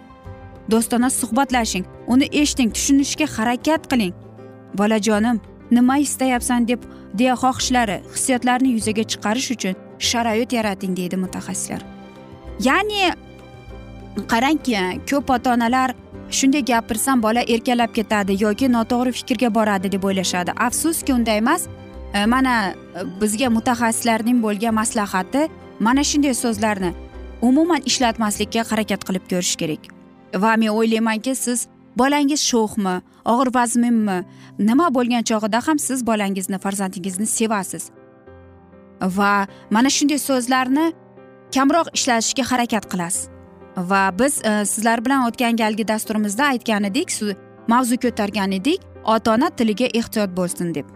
Do'stona 0.71 1.11
suhbatlashing 1.21 1.85
uni 2.07 2.27
eshiting 2.41 2.71
tushunishga 2.77 3.27
harakat 3.37 3.83
qiling. 3.91 4.15
Bolajonim 4.79 5.41
nima 5.71 5.99
istayapsan 6.07 6.69
deb 6.69 6.81
deya 7.19 7.35
xohishlari 7.43 7.99
hissiyotlarni 8.15 8.71
yuzaga 8.77 9.05
chiqarish 9.13 9.51
uchun 9.55 9.75
sharoit 9.99 10.53
yarating 10.59 10.97
deydi 10.97 11.17
mutaxassislar. 11.25 11.83
Ya'ni 12.67 13.13
qarangki 14.23 14.77
ko'p 15.11 15.31
ota 15.31 15.53
onalar 15.55 15.95
shunday 16.31 16.63
gapirsam 16.63 17.23
bola 17.23 17.43
erkalab 17.55 17.95
ketadi 17.95 18.37
yoki 18.43 18.69
noto'g'ri 18.73 19.13
fikrga 19.19 19.55
boradi 19.55 19.93
deb 19.93 20.05
o'ylashadi. 20.05 20.51
Afsuski 20.67 21.13
unday 21.13 21.39
emas. 21.39 21.67
E, 22.15 22.27
mana 22.27 22.75
bizga 23.21 23.51
mutaxassislarning 23.57 24.43
bo'lgan 24.43 24.75
maslahati 24.75 25.49
mana 25.81 26.05
shunday 26.11 26.35
so'zlarni 26.35 26.95
umuman 27.43 27.83
ishlatmaslikka 27.91 28.65
harakat 28.71 29.05
qilib 29.09 29.25
ko'rish 29.33 29.57
kerak. 29.61 29.83
Va 30.43 30.57
men 30.57 30.71
o'ylaymanki 30.79 31.35
siz 31.35 31.67
bolangiz 31.97 32.41
sho'xmi 32.51 32.95
og'ir 33.33 33.49
vazminmi 33.59 34.19
nima 34.59 34.89
bo'lgan 34.97 35.23
chog'ida 35.31 35.61
ham 35.67 35.79
siz 35.79 36.07
bolangizni 36.07 36.59
farzandingizni 36.65 37.27
sevasiz. 37.27 37.91
Va 39.19 39.47
mana 39.71 39.91
shunday 39.97 40.19
so'zlarni 40.29 40.87
kamroq 41.55 41.89
ishlatishga 41.99 42.45
harakat 42.51 42.85
qilasiz. 42.93 43.34
Va 43.77 44.19
biz 44.19 44.45
e, 44.45 44.65
sizlar 44.67 45.05
bilan 45.05 45.27
o'tgan 45.29 45.57
galgi 45.57 45.89
dasturimizda 45.89 46.45
aytgan 46.45 46.85
edik 46.85 47.11
mavzu 47.69 47.97
ko'targan 47.97 48.53
edik 48.53 48.81
ota 49.05 49.35
ona 49.35 49.51
tiliga 49.51 49.85
ehtiyot 49.85 50.37
bo'lsin 50.37 50.75
deb. 50.75 50.87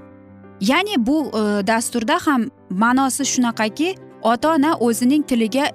Ya'ni 0.61 1.07
bu 1.07 1.27
e, 1.27 1.67
dasturda 1.67 2.19
ham 2.27 2.51
ma'nosi 2.71 3.25
shunaqaki 3.25 3.95
ota 4.23 4.55
ona 4.55 4.77
o'zining 4.77 5.23
tiliga 5.27 5.71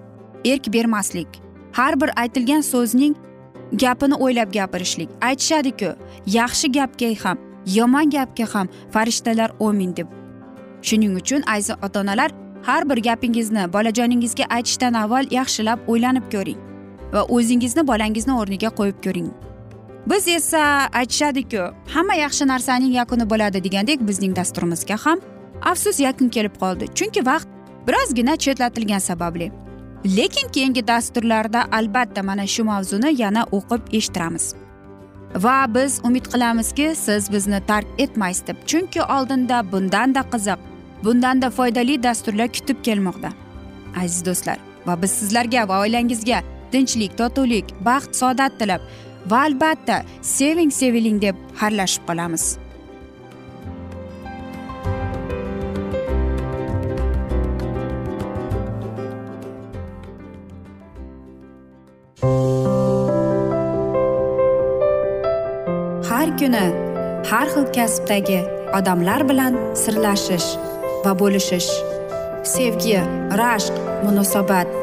erk 0.45 0.73
bermaslik 0.73 1.27
har 1.71 2.01
bir 2.01 2.09
aytilgan 2.21 2.61
so'zning 2.61 3.15
gapini 3.71 4.15
o'ylab 4.15 4.53
gapirishlik. 4.53 5.09
Aytishadiku 5.21 5.95
yaxshi 6.27 6.71
gapga 6.71 7.15
ham 7.23 7.37
yomon 7.65 8.09
gapga 8.09 8.45
ham 8.53 8.67
farishtalar 8.91 9.51
omin 9.59 9.95
deb. 9.95 10.07
Shuning 10.81 11.15
uchun 11.15 11.43
aziz 11.47 11.75
ota 11.83 11.99
onalar 11.99 12.31
har 12.63 12.89
bir 12.89 12.97
gapingizni 12.97 13.73
bolajoningizga 13.73 14.45
aytishdan 14.49 14.93
avval 14.93 15.25
yaxshilab 15.31 15.79
o'ylanib 15.87 16.31
ko'ring. 16.31 16.72
Va 17.13 17.23
o'zingizni 17.35 17.87
bolangizni 17.87 18.33
o'rniga 18.41 18.69
qo'yib 18.79 18.99
ko'ring. 19.05 19.29
Biz 20.11 20.27
esa 20.27 20.63
aytishadiku 20.99 21.63
hamma 21.93 22.15
yaxshi 22.15 22.47
narsaning 22.47 22.93
yakuni 22.99 23.29
bo'ladi 23.29 23.63
degandek 23.63 24.07
bizning 24.07 24.35
dasturimizga 24.35 24.97
ham 25.05 25.19
afsus 25.71 25.99
yakun 25.99 26.29
kelib 26.29 26.55
qoldi. 26.63 26.85
Chunki 26.97 27.25
vaqt 27.25 27.47
birozgina 27.87 28.35
chetlatilgani 28.35 29.01
sababli. 29.01 29.51
Lekin 30.17 30.47
keyingi 30.55 30.87
dasturlarda 30.87 31.61
albatta 31.71 32.23
mana 32.23 32.47
shu 32.47 32.63
mavzuni 32.63 33.21
yana 33.21 33.43
o'qib 33.57 33.81
eshittiramiz. 33.97 34.55
Va 35.35 35.75
biz 35.75 36.01
umid 36.03 36.25
qilamizki 36.33 36.95
siz 36.95 37.31
bizni 37.31 37.59
tark 37.67 37.87
etmaysiz 37.97 38.47
deb. 38.47 38.57
Chunki 38.65 39.01
oldinda 39.03 39.71
bundanda 39.71 40.21
qiziq 40.33 40.59
bundanda 41.03 41.49
foydali 41.49 42.03
dasturlar 42.03 42.47
kutib 42.47 42.83
kelmoqda. 42.83 43.29
Aziz 44.03 44.25
do'stlar 44.25 44.57
va 44.87 45.01
biz 45.01 45.11
sizlarga 45.11 45.67
va 45.69 45.79
oilangizga 45.79 46.43
tinchlik 46.73 47.13
totuvlik 47.19 47.67
baxt 47.87 48.17
saodat 48.19 48.57
tilab 48.59 48.81
va 49.31 49.45
albatta 49.47 50.01
seving 50.35 50.71
seviling 50.79 51.21
deb 51.25 51.35
xayrlashib 51.59 52.03
qolamiz. 52.09 52.45
Har 66.09 66.29
kuni 66.39 66.65
har 67.31 67.47
xil 67.53 67.65
kasbdagi 67.77 68.39
odamlar 68.77 69.21
bilan 69.29 69.59
sirlashish 69.81 70.49
va 71.05 71.11
bo'lishish 71.21 71.71
sevgi 72.53 72.97
rashq 73.41 73.75
munosabat 74.05 74.82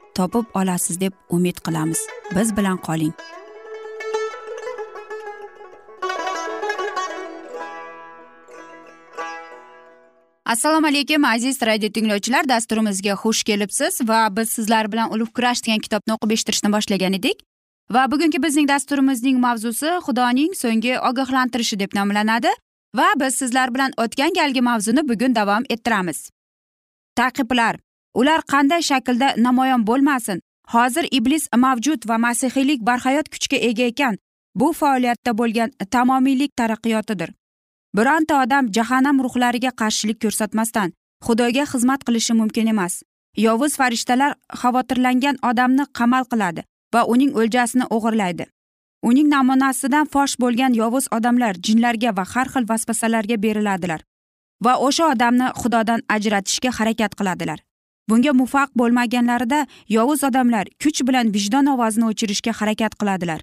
topib 0.15 0.45
olasiz 0.53 0.99
deb 0.99 1.13
umid 1.29 1.57
qilamiz. 1.65 1.99
Biz 2.35 2.57
bilan 2.57 2.77
qoling. 2.77 3.13
Assalomu 10.45 10.87
alaykum 10.87 11.25
aziz 11.25 11.61
radio 11.61 11.89
tinglovchilar. 11.89 12.49
Dasturimizga 12.49 13.13
xush 13.13 13.43
kelibsiz 13.43 14.01
va 14.07 14.27
biz 14.37 14.49
sizlar 14.49 14.91
bilan 14.91 15.11
ulug' 15.15 15.31
kurash 15.37 15.61
degan 15.65 15.79
kitobni 15.79 16.13
o'qib 16.15 16.31
eshittirishni 16.35 16.71
boshlagan 16.73 17.13
edik. 17.13 17.37
Va 17.91 18.11
bugungi 18.11 18.43
bizning 18.43 18.67
dasturimizning 18.67 19.39
mavzusi 19.39 19.93
xudoning 20.07 20.51
so'nggi 20.61 20.97
ogohlantirishi 21.09 21.79
deb 21.79 21.95
nomlanadi 21.95 22.51
va 22.99 23.07
biz 23.21 23.35
sizlar 23.41 23.73
bilan 23.75 23.95
o'tgan 24.03 24.35
galgi 24.39 24.61
mavzuni 24.61 25.07
bugun 25.09 25.35
davom 25.35 25.63
ettiramiz. 25.69 26.29
Taqiblar 27.15 27.79
ular 28.19 28.41
qanday 28.51 28.81
shaklda 28.89 29.27
namoyon 29.37 29.87
bo'lmasin 29.89 30.41
hozir 30.73 31.05
iblis 31.11 31.43
mavjud 31.65 32.01
va 32.09 32.17
masihiylik 32.17 32.79
barhayot 32.87 33.27
kuchga 33.33 33.57
ega 33.69 33.83
ekan. 33.83 34.17
Bu 34.55 34.73
faoliyatda 34.73 35.31
bo'lgan 35.37 35.69
tamomiylik 35.91 36.51
taraqqiyotidir 36.59 37.29
bironta 37.97 38.43
odam 38.43 38.67
jahannam 38.75 39.17
ruhlariga 39.25 39.71
qarshilik 39.81 40.19
ko'rsatmasdan 40.23 40.93
xudoga 41.25 41.65
xizmat 41.71 42.01
qilishi 42.07 42.33
mumkin 42.41 42.67
emas. 42.73 42.93
Yovuz 43.45 43.73
farishtalar 43.79 44.31
xavotirlangan 44.61 45.37
odamni 45.49 45.85
qamal 45.97 46.23
qiladi 46.31 46.61
va 46.93 47.01
uning 47.13 47.31
o'ljasini 47.39 47.85
o'g'irlaydi. 47.95 48.45
Uning 49.09 49.27
namunasidan 49.35 50.05
fosh 50.13 50.35
bo'lgan 50.43 50.73
yovuz 50.81 51.05
odamlar 51.17 51.53
jinlarga 51.65 52.11
va 52.17 52.25
har 52.33 52.47
xil 52.53 52.65
vasvasalarga 52.71 53.37
beriladilar 53.45 54.01
va 54.65 54.73
o'sha 54.87 55.05
odamni 55.13 55.47
xudodan 55.61 56.01
ajratishga 56.15 56.71
harakat 56.77 57.15
qiladilar. 57.19 57.59
Bunga 58.11 58.33
muvaffaq 58.39 58.69
bo'lmaganlarida 58.79 59.59
yovuz 59.97 60.23
odamlar 60.29 60.65
kuch 60.83 60.99
bilan 61.07 61.33
vijdon 61.35 61.65
ovozini 61.73 62.05
o'chirishga 62.11 62.51
harakat 62.59 62.93
qiladilar. 62.99 63.39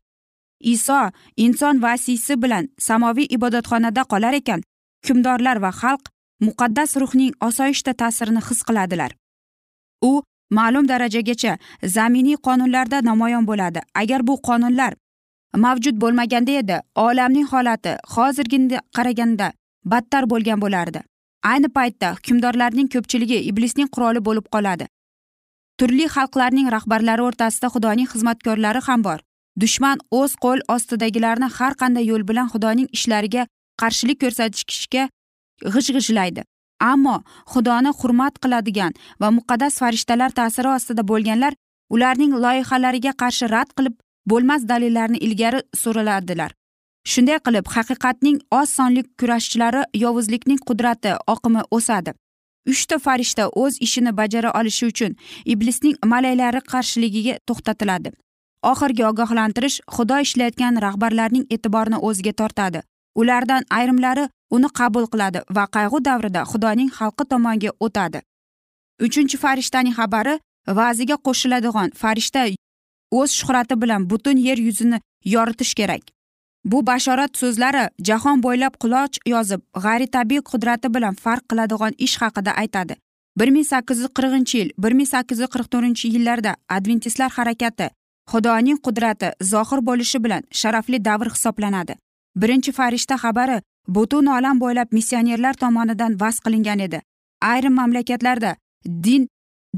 Iso 0.75 1.01
inson 1.45 1.83
vasiysi 1.83 2.35
bilan 2.43 2.69
samoviy 2.89 3.27
ibodatxonada 3.37 4.03
qolar 4.13 4.35
ekan 4.41 4.61
hukmdorlar 5.07 5.57
va 5.65 5.71
xalq 5.81 6.05
muqaddas 6.47 6.91
ruhning 7.03 7.33
osoyishta 7.49 7.93
ta'sirini 8.03 8.43
his 8.49 8.61
qiladilar. 8.69 9.11
U 10.11 10.13
ma'lum 10.59 10.89
darajagacha 10.93 11.59
zaminiy 11.97 12.37
qonunlarda 12.47 12.99
namoyon 13.11 13.45
bo'ladi. 13.51 13.81
Agar 14.03 14.27
bu 14.29 14.35
qonunlar 14.49 14.93
mavjud 15.65 15.97
bo'lmaganda 16.03 16.53
edi 16.63 16.77
olamning 17.07 17.47
holati 17.53 17.93
hozirgiga 18.15 18.79
qaraganda 18.97 19.53
battar 19.85 20.25
bo'lgan 20.33 20.61
bo'lardi. 20.65 21.08
Ayni 21.51 21.69
paytda 21.77 22.15
hukmdorlarning 22.17 22.89
ko'pchiligi 22.95 23.39
iblisning 23.51 23.89
quroli 23.95 24.25
bo'lib 24.29 24.47
qoladi. 24.55 24.87
Turli 25.79 26.07
xalqlarning 26.15 26.69
rahbarlari 26.77 27.23
o'rtasida 27.29 27.69
xudoning 27.75 28.09
xizmatkorlari 28.13 28.81
ham 28.89 29.05
bor. 29.05 29.19
Dushman 29.63 29.99
o'z 30.11 30.35
qo'l 30.45 30.61
ostidagilarni 30.75 31.49
har 31.59 31.73
qanday 31.81 32.05
yo'l 32.11 32.29
bilan 32.31 32.51
xudoning 32.53 32.89
ishlariga 32.97 33.47
qarshilik 33.83 34.21
ko'rsatishga 34.23 35.09
g'ij 35.75 35.89
g'ijlaydi 35.97 36.43
ammo 36.91 37.17
xudoni 37.53 37.91
hurmat 38.01 38.39
qiladigan 38.43 38.93
va 39.21 39.29
muqaddas 39.39 39.75
farishtalar 39.83 40.31
ta'siri 40.39 40.69
ostida 40.77 41.03
bo'lganlar 41.11 41.53
ularning 41.95 42.33
loyihalariga 42.45 43.13
qarshi 43.23 43.51
rad 43.55 43.71
qilib 43.77 43.95
bo'lmas 44.31 44.63
dalillarni 44.71 45.19
ilgari 45.27 45.61
suriladilar 45.83 46.51
shunday 47.13 47.39
qilib 47.47 47.67
haqiqatning 47.75 48.39
oz 48.61 48.69
sonli 48.79 49.03
kurashchilari 49.21 49.83
yovuzlikning 50.05 50.61
qudrati 50.69 51.13
oqimi 51.35 51.63
o'sadi. 51.77 52.13
Uchta 52.73 52.99
farishta 52.99 53.45
o'z 53.63 53.75
ishini 53.87 54.13
bajara 54.21 54.51
olishi 54.61 54.87
uchun 54.93 55.13
iblisning 55.53 55.97
malaylari 56.13 56.61
qarshiligiga 56.73 57.35
to'xtatiladi. 57.49 58.11
Oxirgi 58.71 59.05
ogohlantirish 59.11 59.79
xudo 59.95 60.17
ishlayotgan 60.25 60.81
rahbarlarning 60.87 61.45
e'tiborini 61.55 61.99
o'ziga 62.09 62.33
tortadi. 62.41 62.83
Ulardan 63.21 63.63
ayrimlari 63.79 64.25
uni 64.57 64.69
qabul 64.79 65.07
qiladi 65.13 65.41
va 65.57 65.65
qayg'u 65.77 65.99
davrida 66.09 66.43
xudoning 66.51 66.91
xalqi 66.99 67.25
tomonga 67.31 67.71
o'tadi. 67.87 68.21
Uchinchi 69.07 69.37
farishtaning 69.45 69.95
xabari 70.01 70.35
va'ziga 70.79 71.17
qo'shiladigan 71.27 71.89
farishta 72.03 72.43
o'z 73.19 73.31
shuhrati 73.41 73.75
bilan 73.83 74.11
butun 74.11 74.37
yer 74.49 74.59
yuzini 74.67 74.99
yoritish 75.35 75.75
kerak. 75.75 76.03
Bu 76.65 76.87
bashorat 76.87 77.37
so'zlari 77.37 77.89
jahon 78.09 78.43
bo'ylab 78.43 78.75
quloch 78.83 79.15
yozib 79.27 79.61
g'ayritabiiy 79.85 80.43
qudrati 80.51 80.95
bilan 80.95 81.15
farq 81.15 81.45
qiladigan 81.51 81.93
ish 81.99 82.17
haqida 82.23 82.53
aytadi. 82.63 82.95
bir 83.39 83.49
ming 83.55 83.67
sakkiz 83.67 83.99
yuz 84.03 84.11
qirqinchi 84.19 84.59
yil 84.59 84.71
bir 84.83 84.93
ming 84.99 85.09
sakkiz 85.09 85.39
yuz 85.41 85.51
qirq 85.55 85.69
to'rtinchi 85.73 86.07
yillarda 86.15 86.53
adventistlar 86.77 87.31
harakati 87.39 87.89
xudoning 88.33 88.79
qudrati 88.87 89.29
zohir 89.53 89.81
bo'lishi 89.89 90.19
bilan 90.25 90.43
sharafli 90.61 91.05
davr 91.05 91.29
hisoblanadi. 91.35 91.95
Birinchi 92.41 92.73
farishta 92.79 93.17
xabari 93.25 93.59
butun 93.97 94.27
olam 94.27 94.61
bo'ylab 94.63 94.89
missionerlar 94.99 95.55
tomonidan 95.63 96.21
vaz 96.21 96.41
qilingan 96.45 96.81
edi. 96.87 97.03
Ayrim 97.53 97.75
mamlakatlarda 97.81 98.57
din 99.05 99.29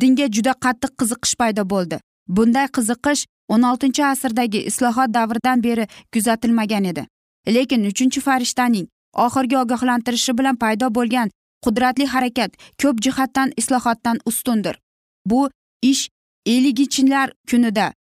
dinga 0.00 0.26
juda 0.36 0.52
qattiq 0.64 0.92
qiziqish 1.00 1.34
paydo 1.40 1.62
bo'ldi. 1.72 2.00
Bunday 2.36 2.66
qiziqish 2.76 3.22
o'n 3.52 3.62
oltinchi 3.70 4.04
asrdagi 4.04 4.60
islohot 4.70 5.14
davridan 5.14 5.62
beri 5.62 5.86
kuzatilmagan 6.12 6.84
edi. 6.92 7.06
Lekin 7.48 7.84
uchinchi 7.90 8.20
farishtaning 8.20 8.86
oxirgi 9.26 9.56
ogohlantirishi 9.62 10.32
bilan 10.38 10.56
paydo 10.62 10.90
bo'lgan 10.98 11.30
qudratli 11.64 12.06
harakat 12.14 12.50
ko'p 12.82 12.96
jihatdan 13.04 13.52
islohotdan 13.60 14.18
ustundir. 14.26 14.78
Bu 15.26 15.50
ish 15.82 16.08
eligichilar 16.46 17.32
kunida 17.50 17.92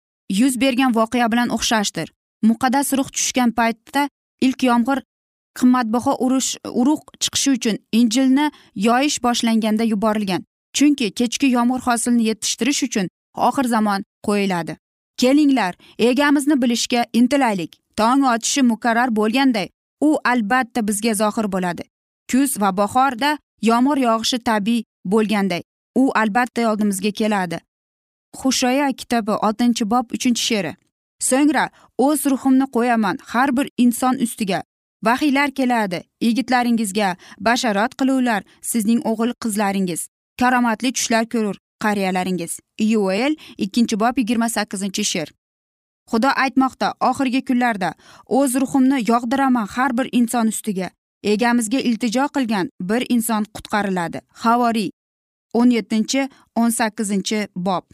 yuz 0.40 0.60
bergan 0.60 0.94
voqea 0.94 1.32
bilan 1.32 1.48
o'xshashdir. 1.56 2.08
Muqaddas 2.48 2.92
ruh 2.98 3.08
tushgan 3.16 3.50
paytda 3.58 4.08
ilk 4.40 4.62
yomg'ir 4.62 4.98
qimmatbaho 5.58 6.12
urush 6.24 6.50
urug' 6.80 7.08
chiqishi 7.22 7.50
uchun 7.56 7.76
injilni 7.92 8.50
yoyish 8.88 9.18
boshlanganda 9.22 9.84
yuborilgan. 9.92 10.44
Chunki 10.76 11.06
kechki 11.18 11.46
yomg'ir 11.56 11.80
hosilni 11.88 12.28
yetishtirish 12.30 12.82
uchun 12.88 13.06
oxir 13.48 13.66
zamon 13.74 14.04
qo'yiladi. 14.26 14.76
Kelinglar 15.18 15.74
egamizni 15.98 16.62
bilishga 16.62 17.06
intilaylik. 17.12 17.72
Tong 17.96 18.24
otishi 18.34 18.62
muqarrar 18.62 19.10
bo'lganday 19.16 19.68
u 20.00 20.18
albatta 20.24 20.88
bizga 20.88 21.14
zohir 21.14 21.52
bo'ladi. 21.52 21.82
Kuz 22.30 22.60
va 22.60 22.76
bahorda 22.76 23.38
yomg'ir 23.62 23.98
yog'ishi 24.08 24.38
tabiiy 24.38 24.84
bo'lganday 25.12 25.62
u 25.96 26.10
albatta 26.14 26.70
oldimizga 26.70 27.10
keladi. 27.10 27.58
Hushoya 28.40 28.92
kitobi 28.92 29.34
oltinchi 29.46 29.90
bob 29.90 30.06
uchinchi 30.16 30.42
she'ri. 30.48 30.72
So'ngra 31.28 31.64
o'z 32.06 32.26
ruhimni 32.32 32.66
qo'yaman 32.76 33.16
har 33.32 33.56
bir 33.56 33.70
inson 33.84 34.14
ustiga. 34.26 34.62
Vahiylar 35.04 35.50
keladi 35.50 36.02
yigitlaringizga 36.20 37.16
basharot 37.46 37.92
qiluvlar 38.00 38.42
sizning 38.70 39.00
o'g'il 39.10 39.32
qizlaringiz 39.42 40.00
karomatli 40.40 40.92
tushlar 40.92 41.24
ko'rur. 41.34 41.56
Qariyalaringiz 41.84 42.60
yuel 42.80 43.36
ikkinchi 43.64 44.00
bob 44.00 44.18
yigirma 44.18 44.48
sakkizinchi 44.48 45.04
she'r. 45.04 45.30
Xudo 46.10 46.30
aytmoqda 46.44 46.94
oxirgi 47.08 47.44
kunlarda 47.48 47.90
o'z 48.38 48.54
ruhimni 48.62 48.98
yog'diraman 49.10 49.66
har 49.74 49.92
bir 49.98 50.08
inson 50.12 50.48
ustiga. 50.54 50.90
Egamizga 51.22 51.78
iltijo 51.78 52.26
qilgan 52.34 52.70
bir 52.80 53.02
inson 53.14 53.44
qutqariladi. 53.54 54.20
Havoriy 54.42 54.90
o'n 55.54 55.70
yettinchi 55.76 56.28
o'n 56.56 56.70
sakkizinchi 56.70 57.46
bob. 57.56 57.84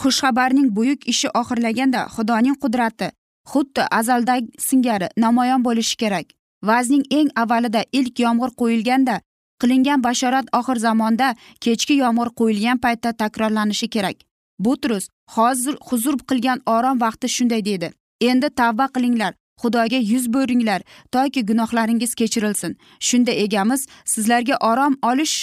Xushxabarning 0.00 0.68
buyuk 0.76 1.08
ishi 1.12 1.28
oxirlaganda 1.40 2.06
xudoning 2.14 2.56
qudrati 2.62 3.08
xuddi 3.52 3.82
azaldagi 3.98 4.48
singari 4.68 5.08
namoyon 5.16 5.64
bo'lishi 5.66 5.96
kerak. 5.96 6.26
Vazning 6.68 7.04
eng 7.10 7.30
avvalida 7.42 7.82
ilk 7.92 8.20
yomg'ir 8.24 8.50
qo'yilganda 8.60 9.20
qilingan 9.62 10.04
bashorat 10.06 10.46
oxir 10.58 10.78
zamonda 10.86 11.28
kechki 11.64 11.94
yomg'ir 12.02 12.28
quyilgan 12.38 12.78
paytda 12.84 13.12
takrorlanishi 13.22 13.88
kerak. 13.94 14.16
Butrus 14.64 15.08
hozir 15.34 15.74
huzur 15.88 16.16
qilgan 16.28 16.58
orom 16.76 16.96
vaqti 17.04 17.28
shunday 17.36 17.64
dedi 17.70 17.88
endi 18.30 18.48
tavba 18.60 18.86
qilinglar 18.94 19.32
xudoga 19.62 19.98
yuz 20.12 20.26
bo'ringlar 20.34 20.80
toki 21.12 21.40
gunohlaringiz 21.50 22.14
kechirilsin. 22.20 22.76
Shunda 23.00 23.32
egamiz 23.44 23.86
sizlarga 24.12 24.56
orom 24.70 24.94
olish 25.10 25.36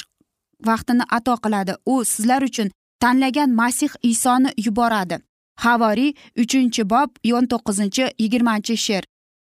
vaqtini 0.70 1.04
ato 1.18 1.36
qiladi. 1.44 1.74
U 1.86 2.06
sizlar 2.06 2.42
uchun 2.50 2.72
tanlagan 3.00 3.50
masih 3.62 3.92
isoni 4.12 4.50
yuboradi. 4.66 5.18
Havoriy 5.64 6.14
uchinchi 6.44 6.90
bob 6.94 7.10
o'n 7.38 7.46
to'qqizinchi 7.52 8.06
yigirmanchi 8.24 8.76
she'r. 8.86 9.04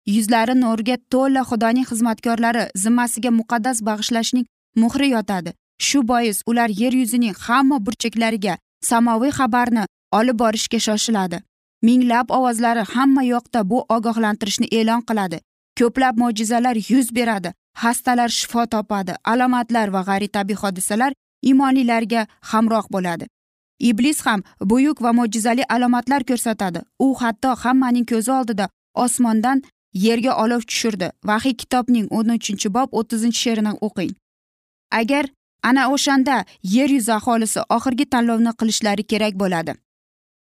Yuzlari 0.06 0.56
nurga 0.62 0.98
to'la 1.12 1.42
xudoning 1.50 1.86
xizmatkorlari 1.92 2.64
zimmasiga 2.84 3.32
muqaddas 3.40 3.78
bag'ishlashning 3.88 4.46
muhri 4.76 5.10
yotadi. 5.10 5.54
Shu 5.88 6.08
bois 6.08 6.42
ular 6.46 6.70
yer 6.82 6.94
yuzining 6.94 7.36
hamma 7.46 7.78
burchaklariga 7.86 8.58
samoviy 8.90 9.32
xabarni 9.40 9.84
olib 10.20 10.38
borishga 10.44 10.80
shoshiladi. 10.88 11.42
Minglab 11.88 12.28
ovozlari 12.38 12.84
hamma 12.94 13.24
yoqda 13.24 13.70
bu 13.70 13.86
ogohlantirishni 13.96 14.68
e'lon 14.80 15.02
qiladi. 15.10 15.38
Ko'plab 15.80 16.16
mo'jizalar 16.22 16.76
yuz 16.90 17.08
beradi. 17.18 17.54
Xastalar 17.82 18.30
shifo 18.30 18.66
topadi. 18.74 19.14
Alomatlar 19.32 19.88
va 19.96 20.02
g'ayritabiiy 20.10 20.60
hodisalar 20.64 21.12
imonlilarga 21.52 22.28
hamroh 22.52 22.86
bo'ladi. 22.94 23.26
Iblis 23.90 24.20
ham 24.26 24.44
buyuk 24.72 25.02
va 25.02 25.12
mo'jizali 25.20 25.64
alomatlar 25.76 26.22
ko'rsatadi. 26.30 26.80
U 27.06 27.08
hatto 27.22 27.56
hammaning 27.64 28.06
ko'zi 28.12 28.32
oldida 28.40 28.70
osmondan 29.06 29.64
yerga 29.94 30.36
olov 30.44 30.62
tushirdi. 30.70 31.12
Vahiy 31.26 31.56
kitobning 31.62 32.08
o'n 32.12 32.30
uchinchi 32.38 32.74
bob 32.74 32.90
o'ttizinchi 33.00 33.40
she'rini 33.44 33.74
o'qing. 33.88 34.14
Agar 34.92 35.26
ana 35.64 35.90
o'shanda 35.94 36.46
yer 36.64 36.90
yuzi 36.90 37.14
aholisi 37.14 37.60
oxirgi 37.76 38.06
tanlovni 38.06 38.54
qilishlari 38.60 39.04
kerak 39.04 39.34
bo'ladi. 39.42 39.76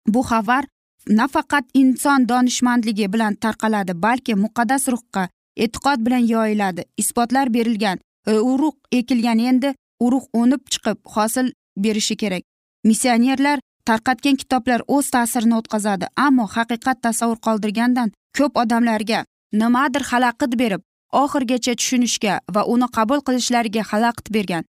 Bu 0.07 0.21
xabar 0.29 0.63
nafaqat 1.07 1.65
inson 1.73 2.29
donishmandligi 2.29 3.13
bilan 3.13 3.33
tarqaladi 3.35 3.93
balki 4.01 4.35
muqaddas 4.43 4.87
ruhga 4.93 5.29
e'tiqod 5.57 6.05
bilan 6.05 6.23
yoyiladi. 6.33 6.85
Isbotlar 6.97 7.53
berilgan 7.53 7.97
e, 8.27 8.33
urug' 8.33 8.79
ekilgan 8.91 9.39
endi 9.39 9.75
urug' 9.99 10.29
o'nib 10.33 10.61
chiqib 10.73 10.97
hosil 11.15 11.51
berishi 11.77 12.15
kerak. 12.15 12.43
Missionerlar 12.83 13.59
tarqatgan 13.85 14.35
kitoblar 14.41 14.81
o'z 14.87 15.09
ta'sirini 15.15 15.55
o'tkazadi 15.59 16.05
ammo 16.15 16.45
haqiqat 16.55 17.01
tasavvur 17.05 17.39
qoldirgandan 17.47 18.11
ko'p 18.37 18.57
odamlarga 18.63 19.25
nimadir 19.51 20.03
xalaqit 20.11 20.55
berib 20.61 20.81
oxirigacha 21.23 21.73
tushunishga 21.79 22.39
va 22.55 22.61
uni 22.73 22.87
qabul 22.97 23.19
qilishlariga 23.27 23.83
xalaqit 23.91 24.27
bergan. 24.35 24.63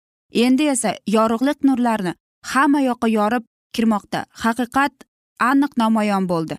Endi 0.44 0.64
esa 0.74 0.90
yorug'lik 1.14 1.58
nurlarni 1.68 2.12
hamma 2.52 2.80
yoqqa 2.88 3.08
yorib 3.18 3.44
kirmoqda. 3.74 4.24
Haqiqat 4.42 4.94
aniq 5.50 5.72
namoyon 5.82 6.26
bo'ldi. 6.32 6.56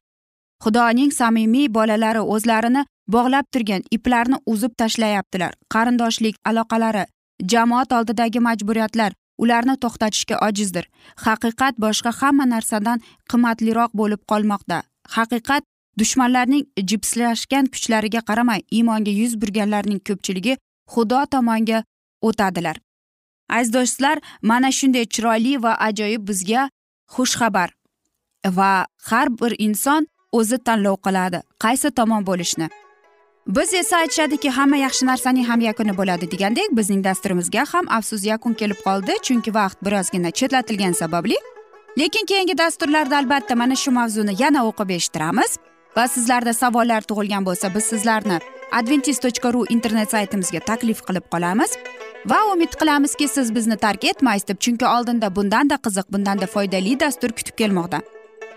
Xudoning 0.64 1.12
samimiy 1.20 1.68
bolalari 1.78 2.22
o'zlarini 2.34 2.86
bog'lab 3.16 3.46
turgan 3.54 3.82
iplarni 3.96 4.38
uzib 4.46 4.74
tashlayaptilar. 4.82 5.52
Qarindoshlik 5.74 6.36
aloqalari 6.50 7.04
jamoat 7.52 7.92
oldidagi 7.98 8.40
majburiyatlar 8.48 9.12
ularni 9.44 9.76
to'xtatishga 9.84 10.40
ojizdir. 10.48 10.86
Haqiqat 11.26 11.74
boshqa 11.86 12.12
hamma 12.20 12.46
narsadan 12.54 13.04
qimmatliroq 13.32 13.92
bo'lib 14.00 14.22
qolmoqda. 14.32 14.78
Haqiqat 15.16 15.64
dushmanlarning 16.00 16.66
jipslashgan 16.90 17.66
kuchlariga 17.74 18.22
qaramay 18.30 18.62
iymonga 18.72 19.12
yuz 19.12 19.42
burganlarning 19.42 20.00
ko'pchiligi 20.08 20.58
xudo 20.94 21.26
tomonga 21.34 21.84
o'tadilar. 22.22 22.78
Aziz 23.50 23.74
do'stlar 23.74 24.18
mana 24.42 24.72
shunday 24.72 25.06
chiroyli 25.14 25.64
va 25.64 25.74
ajoyib 25.88 26.28
bizga 26.28 26.70
xushxabar 27.16 27.70
va 28.46 28.86
har 29.10 29.28
bir 29.42 29.56
inson 29.68 30.08
o'zi 30.32 30.58
tanlov 30.58 30.98
qiladi 31.06 31.40
qaysi 31.64 31.92
tomon 31.92 32.26
bo'lishni. 32.30 32.68
Biz 33.48 33.74
esa 33.74 33.98
aytishadiki 33.98 34.50
hamma 34.50 34.78
yaxshi 34.78 35.06
narsaning 35.06 35.46
ham 35.46 35.62
yakuni 35.62 35.98
bo'ladi 35.98 36.32
degandek 36.32 36.70
bizning 36.78 37.04
dasturimizga 37.04 37.66
ham 37.74 37.86
afsus 37.98 38.26
yakun 38.26 38.54
kelib 38.54 38.80
qoldi 38.86 39.14
chunki 39.28 39.52
vaqt 39.60 39.78
birozgina 39.86 40.32
chetlatilgani 40.32 40.96
sababli. 40.96 41.38
Lekin 41.98 42.26
keyingi 42.26 42.58
dasturlarda 42.58 43.18
albatta 43.18 43.56
mana 43.56 43.76
shu 43.76 43.92
mavzuni 43.92 44.34
yana 44.44 44.66
o'qib 44.70 44.90
eshittiramiz. 44.98 45.52
Va 45.98 46.08
sizlarda 46.16 46.54
savollar 46.54 47.02
tug'ilgan 47.10 47.46
bo'lsa 47.48 47.74
biz 47.76 47.86
sizlarni 47.94 48.40
adventis 48.80 49.20
tochka 49.26 49.54
ru 49.54 49.66
internet 49.76 50.12
saytimizga 50.16 50.62
taklif 50.70 51.04
qilib 51.08 51.26
qolamiz. 51.34 51.72
Va 52.32 52.40
umid 52.54 52.74
qilamizki 52.82 53.28
siz 53.28 53.56
bizni 53.56 53.78
tark 53.86 54.04
etmaysiz 54.12 54.48
deb 54.48 54.60
chunki 54.66 54.86
oldinda 54.96 55.36
bundanda 55.36 55.78
qiziq 55.86 56.08
bundanda 56.14 56.48
foydali 56.56 57.00
dastur 57.00 57.36
kutib 57.38 57.56
kelmoqda. 57.62 58.02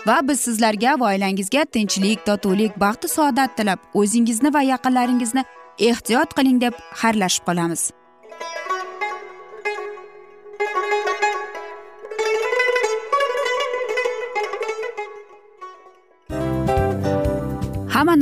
Va 0.06 0.16
biz 0.28 0.40
sizlarga 0.46 0.94
va 1.00 1.12
oilangizga 1.12 1.64
tinchlik 1.76 2.24
totuvlik 2.26 2.80
baxtu 2.80 3.08
saodat 3.16 3.56
tilab 3.58 4.00
o'zingizni 4.00 4.54
va 4.56 4.62
yaqinlaringizni 4.72 5.44
ehtiyot 5.90 6.34
qiling 6.38 6.60
deb 6.64 6.74
xayrlashib 7.02 7.44
qolamiz. 7.48 7.90